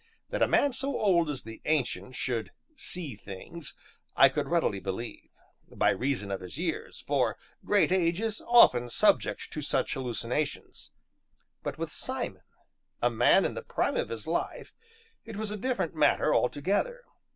That 0.31 0.41
a 0.41 0.47
man 0.47 0.73
so 0.73 0.99
old 0.99 1.29
as 1.29 1.43
the 1.43 1.61
Ancient 1.65 2.15
should 2.15 2.49
"see 2.75 3.15
things" 3.15 3.75
I 4.15 4.29
could 4.29 4.47
readily 4.47 4.79
believe, 4.79 5.29
by 5.69 5.91
reason 5.91 6.31
of 6.31 6.41
his 6.41 6.57
years, 6.57 7.01
for 7.05 7.37
great 7.63 7.91
age 7.91 8.19
is 8.19 8.41
often 8.47 8.89
subject 8.89 9.53
to 9.53 9.61
such 9.61 9.93
hallucinations, 9.93 10.91
but 11.61 11.77
with 11.77 11.93
Simon, 11.93 12.41
a 12.99 13.11
man 13.11 13.45
in 13.45 13.53
the 13.53 13.61
prime 13.61 13.95
of 13.95 14.09
his 14.09 14.25
life, 14.25 14.73
it 15.23 15.35
was 15.37 15.51
a 15.51 15.55
different 15.55 15.93
matter 15.93 16.33
altogether. 16.33 17.03